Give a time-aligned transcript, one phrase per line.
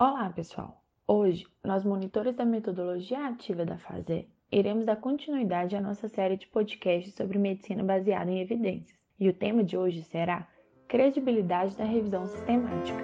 [0.00, 0.80] Olá, pessoal!
[1.08, 6.46] Hoje, nós, monitores da metodologia ativa da FASE, iremos dar continuidade à nossa série de
[6.46, 8.96] podcasts sobre medicina baseada em evidências.
[9.18, 10.46] E o tema de hoje será
[10.86, 13.00] Credibilidade da revisão sistemática.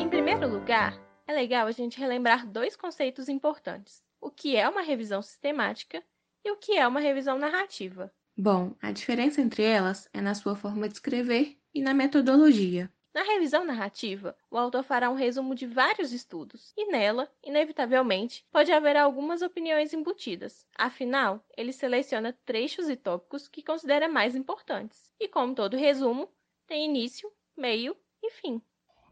[0.00, 4.80] Em primeiro lugar, é legal a gente relembrar dois conceitos importantes: o que é uma
[4.80, 6.02] revisão sistemática
[6.42, 8.10] e o que é uma revisão narrativa.
[8.34, 12.90] Bom, a diferença entre elas é na sua forma de escrever e na metodologia.
[13.14, 18.72] Na revisão narrativa, o autor fará um resumo de vários estudos, e nela, inevitavelmente, pode
[18.72, 20.66] haver algumas opiniões embutidas.
[20.74, 26.26] Afinal, ele seleciona trechos e tópicos que considera mais importantes, e como todo resumo,
[26.66, 28.62] tem início, meio e fim.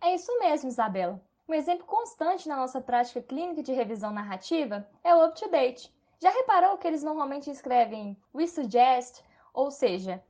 [0.01, 1.23] É isso mesmo, Isabela.
[1.47, 5.93] Um exemplo constante na nossa prática clínica de revisão narrativa é o up-to-date.
[6.23, 10.23] Já reparou que eles normalmente escrevem we suggest, ou seja,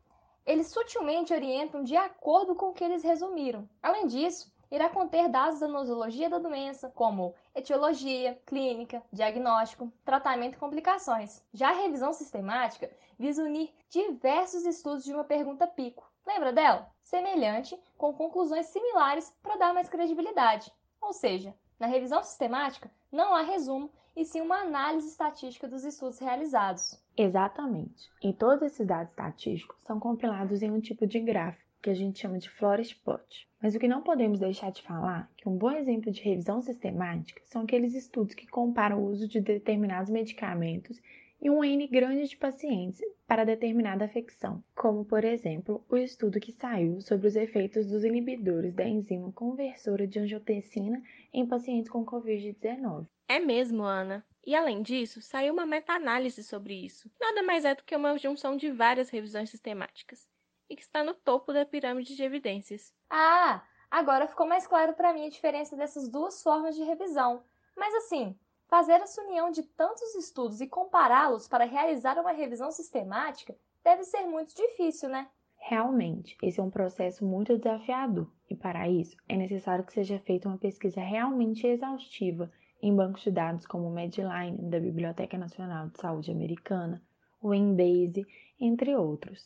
[0.46, 3.68] eles sutilmente orientam de acordo com o que eles resumiram.
[3.82, 10.58] Além disso, irá conter dados da nosologia da doença, como etiologia, clínica, diagnóstico, tratamento e
[10.58, 11.42] complicações.
[11.52, 16.08] Já a revisão sistemática visa unir diversos estudos de uma pergunta pico.
[16.26, 16.90] Lembra dela?
[17.02, 20.72] Semelhante, com conclusões similares para dar mais credibilidade.
[21.00, 26.18] Ou seja, na revisão sistemática não há resumo e sim uma análise estatística dos estudos
[26.18, 26.96] realizados.
[27.22, 28.10] Exatamente.
[28.22, 32.18] E todos esses dados estatísticos são compilados em um tipo de gráfico que a gente
[32.18, 33.46] chama de Flores Plot.
[33.62, 37.42] Mas o que não podemos deixar de falar que um bom exemplo de revisão sistemática
[37.44, 40.98] são aqueles estudos que comparam o uso de determinados medicamentos
[41.40, 46.52] em um N grande de pacientes para determinada afecção, como por exemplo o estudo que
[46.52, 53.06] saiu sobre os efeitos dos inibidores da enzima conversora de angiotensina em pacientes com Covid-19.
[53.28, 54.24] É mesmo, Ana.
[54.44, 57.10] E além disso, saiu uma meta-análise sobre isso.
[57.20, 60.28] Nada mais é do que uma junção de várias revisões sistemáticas
[60.68, 62.94] e que está no topo da pirâmide de evidências.
[63.08, 67.42] Ah, agora ficou mais claro para mim a diferença dessas duas formas de revisão.
[67.76, 68.38] Mas assim,
[68.70, 74.24] fazer essa união de tantos estudos e compará-los para realizar uma revisão sistemática deve ser
[74.26, 75.28] muito difícil, né?
[75.58, 80.48] Realmente, esse é um processo muito desafiador e para isso é necessário que seja feita
[80.48, 82.50] uma pesquisa realmente exaustiva
[82.80, 87.02] em bancos de dados como o Medline, da Biblioteca Nacional de Saúde Americana,
[87.42, 88.24] o Embase,
[88.58, 89.44] entre outros.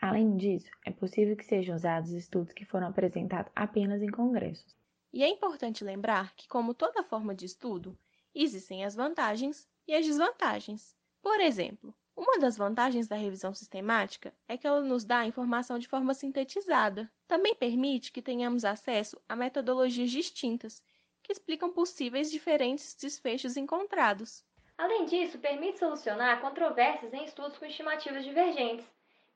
[0.00, 4.76] Além disso, é possível que sejam usados estudos que foram apresentados apenas em congressos.
[5.12, 7.98] E é importante lembrar que, como toda forma de estudo,
[8.34, 10.96] existem as vantagens e as desvantagens.
[11.22, 15.78] Por exemplo, uma das vantagens da revisão sistemática é que ela nos dá a informação
[15.78, 17.10] de forma sintetizada.
[17.26, 20.82] Também permite que tenhamos acesso a metodologias distintas
[21.22, 24.44] que explicam possíveis diferentes desfechos encontrados.
[24.76, 28.86] Além disso, permite solucionar controvérsias em estudos com estimativas divergentes.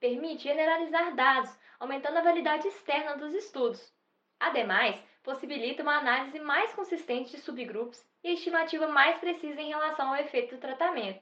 [0.00, 3.92] Permite generalizar dados, aumentando a validade externa dos estudos.
[4.40, 10.16] Ademais, possibilita uma análise mais consistente de subgrupos e estimativa mais precisa em relação ao
[10.16, 11.20] efeito do tratamento.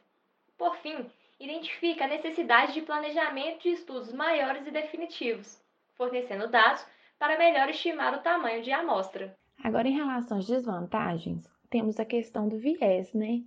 [0.59, 1.07] Por fim,
[1.39, 5.59] identifica a necessidade de planejamento de estudos maiores e definitivos,
[5.95, 6.85] fornecendo dados
[7.19, 9.35] para melhor estimar o tamanho de amostra.
[9.63, 13.43] Agora, em relação às desvantagens, temos a questão do viés, né?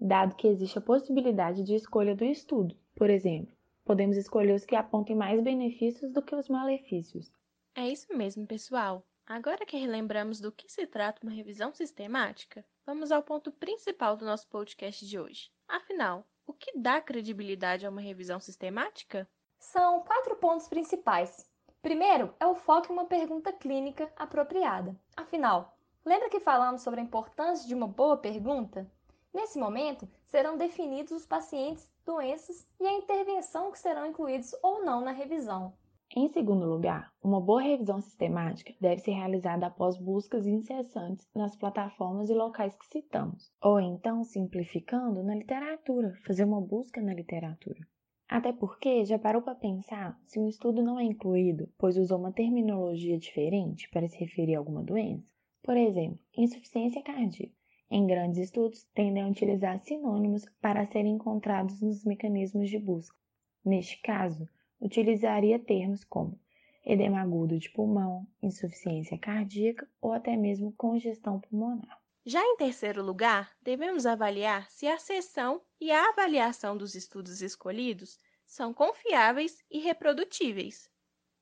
[0.00, 2.76] Dado que existe a possibilidade de escolha do estudo.
[2.94, 3.52] Por exemplo,
[3.84, 7.32] podemos escolher os que apontem mais benefícios do que os malefícios.
[7.74, 9.04] É isso mesmo, pessoal.
[9.28, 14.24] Agora que relembramos do que se trata uma revisão sistemática, vamos ao ponto principal do
[14.24, 15.50] nosso podcast de hoje.
[15.66, 19.28] Afinal, o que dá credibilidade a uma revisão sistemática?
[19.58, 21.44] São quatro pontos principais.
[21.82, 24.94] Primeiro é o foco em uma pergunta clínica apropriada.
[25.16, 28.88] Afinal, lembra que falamos sobre a importância de uma boa pergunta?
[29.34, 35.00] Nesse momento, serão definidos os pacientes, doenças e a intervenção que serão incluídos ou não
[35.00, 35.76] na revisão.
[36.14, 42.30] Em segundo lugar, uma boa revisão sistemática deve ser realizada após buscas incessantes nas plataformas
[42.30, 47.80] e locais que citamos, ou então, simplificando, na literatura, fazer uma busca na literatura.
[48.28, 52.32] Até porque já parou para pensar se um estudo não é incluído, pois usou uma
[52.32, 55.28] terminologia diferente para se referir a alguma doença?
[55.62, 57.54] Por exemplo, insuficiência cardíaca.
[57.90, 63.16] Em grandes estudos, tendem a utilizar sinônimos para serem encontrados nos mecanismos de busca.
[63.64, 64.48] Neste caso,
[64.80, 66.40] utilizaria termos como
[66.84, 72.00] edema agudo de pulmão, insuficiência cardíaca ou até mesmo congestão pulmonar.
[72.24, 78.18] Já em terceiro lugar, devemos avaliar se a sessão e a avaliação dos estudos escolhidos
[78.46, 80.90] são confiáveis e reprodutíveis.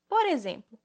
[0.09, 0.79] Por exemplo,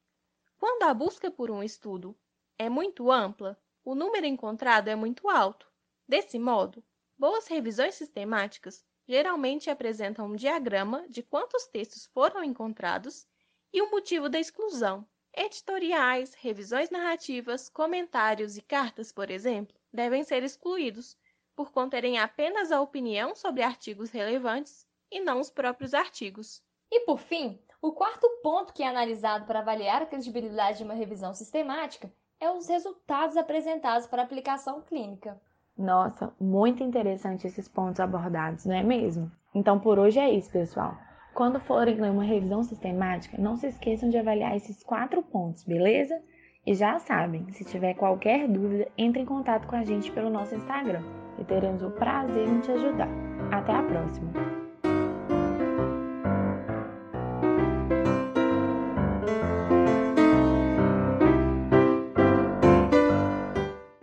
[0.58, 2.18] quando a busca por um estudo
[2.58, 5.70] é muito ampla, o número encontrado é muito alto.
[6.08, 6.84] Desse modo,
[7.18, 13.26] boas revisões sistemáticas geralmente apresentam um diagrama de quantos textos foram encontrados
[13.74, 15.04] e o motivo da exclusão.
[15.36, 21.18] Editoriais, revisões narrativas, comentários e cartas, por exemplo, devem ser excluídos,
[21.56, 26.62] por conterem apenas a opinião sobre artigos relevantes e não os próprios artigos.
[26.92, 30.94] E por fim, o quarto ponto que é analisado para avaliar a credibilidade de uma
[30.94, 35.42] revisão sistemática é os resultados apresentados para aplicação clínica.
[35.80, 39.32] Nossa, muito interessante esses pontos abordados, não é mesmo?
[39.56, 40.98] Então por hoje é isso, pessoal.
[41.34, 46.22] Quando forem ler uma revisão sistemática, não se esqueçam de avaliar esses quatro pontos, beleza?
[46.68, 50.54] E já sabem, se tiver qualquer dúvida, entre em contato com a gente pelo nosso
[50.54, 51.02] Instagram
[51.40, 53.08] e teremos o prazer em te ajudar.
[53.50, 54.69] Até a próxima!